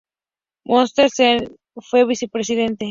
[0.69, 2.79] Monseñor Jean Laffitte fue vicepresidente.